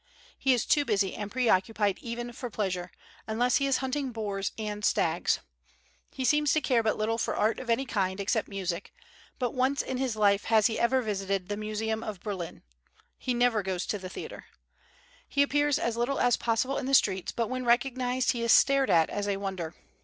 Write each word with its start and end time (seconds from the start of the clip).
He 0.39 0.51
is 0.51 0.65
too 0.65 0.83
busy 0.83 1.13
and 1.15 1.29
preoccupied 1.29 1.99
even 2.01 2.33
for 2.33 2.49
pleasure, 2.49 2.91
unless 3.27 3.57
he 3.57 3.67
is 3.67 3.77
hunting 3.85 4.11
boars 4.11 4.51
and 4.57 4.83
stags. 4.83 5.41
He 6.09 6.25
seems 6.25 6.53
to 6.53 6.59
care 6.61 6.81
but 6.81 6.97
little 6.97 7.19
for 7.19 7.35
art 7.35 7.59
of 7.59 7.69
any 7.69 7.85
kind, 7.85 8.19
except 8.19 8.47
music; 8.47 8.95
but 9.37 9.53
once 9.53 9.83
in 9.83 9.97
his 9.97 10.15
life 10.15 10.45
has 10.45 10.65
he 10.65 10.79
ever 10.79 11.03
visited 11.03 11.49
the 11.49 11.55
Museum 11.57 12.01
of 12.01 12.19
Berlin; 12.21 12.63
he 13.19 13.35
never 13.35 13.61
goes 13.61 13.85
to 13.85 13.99
the 13.99 14.09
theatre. 14.09 14.45
He 15.29 15.43
appears 15.43 15.77
as 15.77 15.97
little 15.97 16.19
as 16.19 16.35
possible 16.35 16.79
in 16.79 16.87
the 16.87 16.95
streets, 16.95 17.31
but 17.31 17.47
when 17.47 17.63
recognized 17.63 18.31
he 18.31 18.41
is 18.41 18.51
stared 18.51 18.89
at 18.89 19.07
as 19.11 19.27
a 19.27 19.37
wonder. 19.37 19.75